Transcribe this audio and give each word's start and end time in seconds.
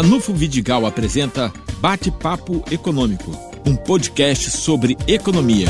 Ranulfo 0.00 0.32
Vidigal 0.32 0.86
apresenta 0.86 1.52
Bate-Papo 1.80 2.62
Econômico, 2.70 3.32
um 3.66 3.74
podcast 3.74 4.48
sobre 4.48 4.96
economia. 5.08 5.66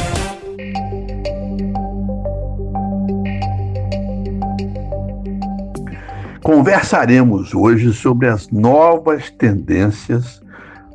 Conversaremos 6.43 7.55
hoje 7.55 7.95
sobre 7.95 8.29
as 8.29 8.51
novas 8.51 9.31
tendências 9.31 10.43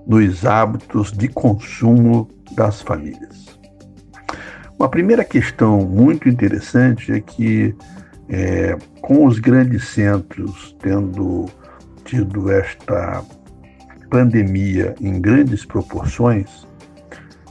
nos 0.05 0.45
hábitos 0.45 1.11
de 1.11 1.27
consumo 1.27 2.29
das 2.51 2.83
famílias. 2.83 3.57
Uma 4.77 4.89
primeira 4.89 5.23
questão 5.23 5.79
muito 5.79 6.29
interessante 6.29 7.11
é 7.11 7.19
que, 7.19 7.73
é, 8.29 8.77
com 9.01 9.25
os 9.25 9.39
grandes 9.39 9.87
centros 9.87 10.75
tendo 10.79 11.49
tido 12.05 12.51
esta 12.51 13.23
pandemia 14.09 14.95
em 15.01 15.19
grandes 15.19 15.65
proporções, 15.65 16.67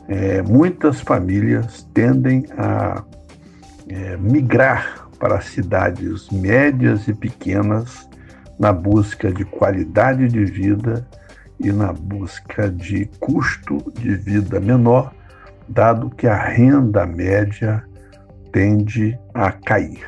é, 0.09 0.43
muitas 0.43 1.01
famílias 1.01 1.89
tendem 1.95 2.47
a 2.57 3.03
é, 3.89 4.17
migrar 4.17 5.09
para 5.19 5.41
cidades 5.41 6.29
médias 6.31 7.07
e 7.09 7.15
pequenas 7.15 8.09
na 8.59 8.73
busca 8.73 9.33
de 9.33 9.45
qualidade 9.45 10.29
de 10.29 10.45
vida 10.45 11.07
e 11.59 11.73
na 11.73 11.93
busca 11.93 12.69
de 12.69 13.07
custo 13.21 13.79
de 13.99 14.17
vida 14.17 14.61
menor, 14.61 15.15
dado 15.69 16.11
que 16.11 16.27
a 16.27 16.37
renda 16.37 17.07
média 17.07 17.85
tende 18.53 19.19
a 19.33 19.51
cair. 19.53 20.07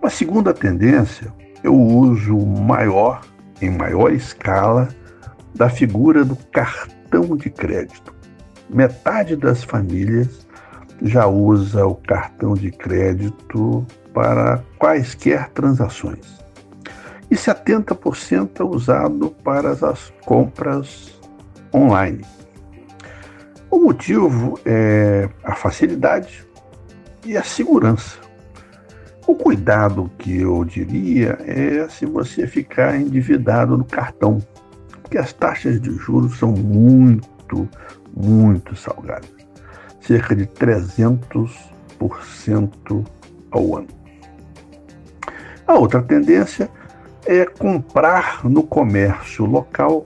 Uma 0.00 0.10
segunda 0.10 0.54
tendência 0.54 1.32
o 1.68 1.76
uso 1.76 2.36
maior, 2.38 3.22
em 3.60 3.70
maior 3.70 4.12
escala, 4.12 4.88
da 5.54 5.68
figura 5.68 6.24
do 6.24 6.36
cartão 6.36 7.36
de 7.36 7.50
crédito. 7.50 8.14
Metade 8.70 9.36
das 9.36 9.62
famílias 9.62 10.46
já 11.02 11.26
usa 11.26 11.86
o 11.86 11.94
cartão 11.94 12.54
de 12.54 12.70
crédito 12.70 13.86
para 14.14 14.62
quaisquer 14.78 15.48
transações 15.50 16.42
e 17.32 17.34
70% 17.34 18.60
é 18.60 18.62
usado 18.62 19.30
para 19.42 19.70
as 19.70 20.12
compras 20.26 21.18
online. 21.74 22.22
O 23.70 23.78
motivo 23.78 24.60
é 24.66 25.30
a 25.42 25.54
facilidade 25.54 26.46
e 27.24 27.34
a 27.34 27.42
segurança. 27.42 28.18
O 29.26 29.34
cuidado 29.34 30.10
que 30.18 30.40
eu 30.40 30.64
diria 30.64 31.38
é 31.46 31.86
se 31.88 32.06
você 32.06 32.46
ficar 32.46 33.00
endividado 33.00 33.76
no 33.76 33.84
cartão, 33.84 34.38
porque 35.00 35.18
as 35.18 35.32
taxas 35.32 35.80
de 35.80 35.92
juros 35.92 36.38
são 36.38 36.52
muito, 36.52 37.68
muito 38.14 38.74
salgadas 38.74 39.42
cerca 40.02 40.34
de 40.34 40.46
300% 40.46 43.06
ao 43.50 43.76
ano. 43.76 43.88
A 45.66 45.74
outra 45.74 46.00
tendência 46.02 46.70
é 47.24 47.46
comprar 47.46 48.44
no 48.44 48.64
comércio 48.64 49.46
local 49.46 50.04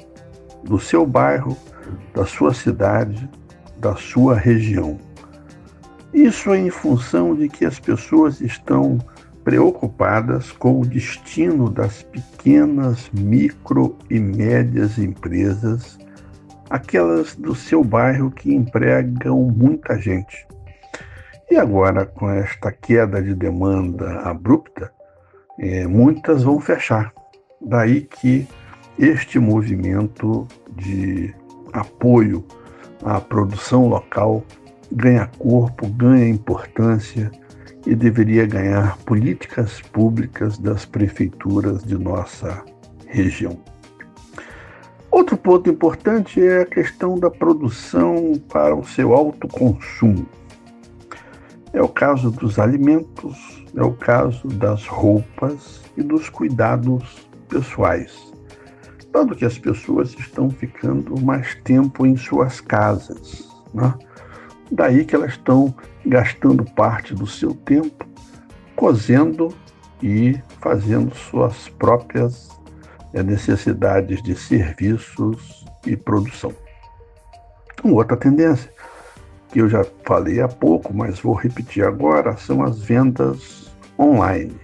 do 0.62 0.78
seu 0.78 1.06
bairro, 1.06 1.56
da 2.14 2.26
sua 2.26 2.52
cidade, 2.52 3.26
da 3.78 3.96
sua 3.96 4.36
região. 4.36 4.98
Isso 6.16 6.54
é 6.54 6.58
em 6.58 6.70
função 6.70 7.34
de 7.34 7.46
que 7.46 7.66
as 7.66 7.78
pessoas 7.78 8.40
estão 8.40 8.96
preocupadas 9.44 10.50
com 10.50 10.80
o 10.80 10.86
destino 10.86 11.68
das 11.68 12.02
pequenas, 12.04 13.10
micro 13.12 13.94
e 14.08 14.18
médias 14.18 14.96
empresas, 14.96 15.98
aquelas 16.70 17.36
do 17.36 17.54
seu 17.54 17.84
bairro 17.84 18.30
que 18.30 18.54
empregam 18.54 19.42
muita 19.42 20.00
gente. 20.00 20.46
E 21.50 21.56
agora, 21.56 22.06
com 22.06 22.30
esta 22.30 22.72
queda 22.72 23.22
de 23.22 23.34
demanda 23.34 24.20
abrupta, 24.20 24.90
é, 25.60 25.86
muitas 25.86 26.44
vão 26.44 26.58
fechar. 26.58 27.12
Daí 27.60 28.00
que 28.00 28.48
este 28.98 29.38
movimento 29.38 30.48
de 30.76 31.34
apoio 31.74 32.42
à 33.04 33.20
produção 33.20 33.86
local 33.86 34.42
ganha 34.92 35.30
corpo, 35.38 35.88
ganha 35.88 36.28
importância 36.28 37.30
e 37.86 37.94
deveria 37.94 38.46
ganhar 38.46 38.96
políticas 38.98 39.80
públicas 39.80 40.58
das 40.58 40.84
prefeituras 40.84 41.84
de 41.84 41.96
nossa 41.96 42.64
região. 43.06 43.58
Outro 45.10 45.36
ponto 45.36 45.70
importante 45.70 46.44
é 46.44 46.62
a 46.62 46.66
questão 46.66 47.18
da 47.18 47.30
produção 47.30 48.34
para 48.52 48.74
o 48.74 48.84
seu 48.84 49.14
autoconsumo. 49.14 50.26
É 51.72 51.80
o 51.80 51.88
caso 51.88 52.30
dos 52.30 52.58
alimentos, 52.58 53.64
é 53.74 53.82
o 53.82 53.92
caso 53.92 54.48
das 54.48 54.86
roupas 54.86 55.80
e 55.96 56.02
dos 56.02 56.28
cuidados 56.28 57.26
pessoais. 57.48 58.32
Dado 59.12 59.34
que 59.34 59.44
as 59.44 59.58
pessoas 59.58 60.14
estão 60.18 60.50
ficando 60.50 61.18
mais 61.22 61.54
tempo 61.64 62.04
em 62.04 62.16
suas 62.16 62.60
casas. 62.60 63.48
Né? 63.72 63.94
Daí 64.70 65.04
que 65.04 65.14
elas 65.14 65.32
estão 65.32 65.74
gastando 66.04 66.64
parte 66.64 67.14
do 67.14 67.26
seu 67.26 67.54
tempo 67.54 68.06
cozendo 68.74 69.48
e 70.02 70.38
fazendo 70.60 71.14
suas 71.14 71.68
próprias 71.70 72.48
eh, 73.14 73.22
necessidades 73.22 74.22
de 74.22 74.34
serviços 74.34 75.64
e 75.86 75.96
produção. 75.96 76.52
Uma 77.82 77.94
outra 77.94 78.16
tendência 78.16 78.70
que 79.50 79.60
eu 79.60 79.68
já 79.68 79.84
falei 80.04 80.40
há 80.40 80.48
pouco, 80.48 80.92
mas 80.92 81.20
vou 81.20 81.34
repetir 81.34 81.84
agora, 81.84 82.36
são 82.36 82.62
as 82.62 82.80
vendas 82.82 83.72
online. 83.98 84.54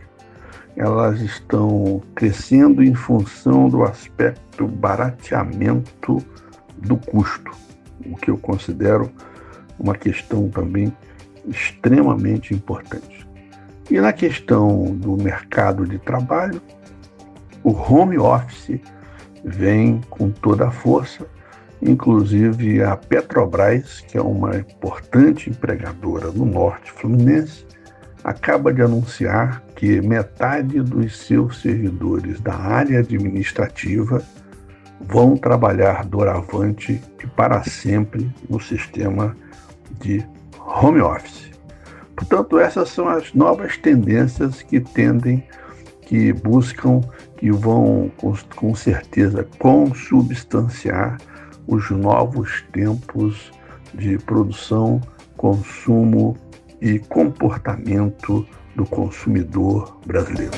Elas 0.76 1.20
estão 1.20 2.02
crescendo 2.14 2.82
em 2.82 2.94
função 2.94 3.68
do 3.68 3.84
aspecto 3.84 4.66
barateamento 4.66 6.18
do 6.78 6.96
custo, 6.96 7.50
o 8.04 8.16
que 8.16 8.30
eu 8.30 8.36
considero 8.36 9.10
uma 9.78 9.94
questão 9.94 10.48
também 10.48 10.92
extremamente 11.46 12.54
importante. 12.54 13.26
E 13.90 14.00
na 14.00 14.12
questão 14.12 14.96
do 14.96 15.16
mercado 15.16 15.86
de 15.86 15.98
trabalho, 15.98 16.62
o 17.62 17.70
home 17.70 18.18
office 18.18 18.80
vem 19.44 20.00
com 20.08 20.30
toda 20.30 20.68
a 20.68 20.70
força, 20.70 21.26
inclusive 21.80 22.82
a 22.82 22.96
Petrobras, 22.96 24.00
que 24.00 24.16
é 24.16 24.22
uma 24.22 24.56
importante 24.56 25.50
empregadora 25.50 26.30
no 26.30 26.44
norte 26.44 26.92
fluminense, 26.92 27.66
acaba 28.22 28.72
de 28.72 28.82
anunciar 28.82 29.62
que 29.74 30.00
metade 30.00 30.80
dos 30.80 31.18
seus 31.18 31.60
servidores 31.60 32.40
da 32.40 32.54
área 32.54 33.00
administrativa 33.00 34.22
vão 35.06 35.36
trabalhar 35.36 36.04
doravante 36.04 37.00
e 37.22 37.26
para 37.26 37.62
sempre 37.62 38.30
no 38.48 38.60
sistema 38.60 39.36
de 40.00 40.24
home 40.58 41.00
office. 41.00 41.50
Portanto, 42.16 42.58
essas 42.58 42.88
são 42.90 43.08
as 43.08 43.32
novas 43.34 43.76
tendências 43.76 44.62
que 44.62 44.80
tendem, 44.80 45.46
que 46.02 46.32
buscam, 46.32 47.00
que 47.36 47.50
vão 47.50 48.10
com, 48.16 48.34
com 48.54 48.74
certeza 48.74 49.46
consubstanciar 49.58 51.18
os 51.66 51.90
novos 51.90 52.64
tempos 52.72 53.50
de 53.94 54.18
produção, 54.18 55.00
consumo 55.36 56.36
e 56.80 56.98
comportamento 56.98 58.46
do 58.74 58.84
consumidor 58.84 59.98
brasileiro. 60.06 60.52